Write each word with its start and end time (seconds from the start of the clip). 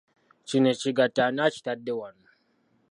Kino 0.47 0.67
ekigatto 0.73 1.21
ani 1.25 1.41
akitadde 1.47 1.93
wano? 1.99 2.29